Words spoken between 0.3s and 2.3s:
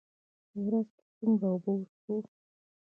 په ورځ کې څومره اوبه وڅښو؟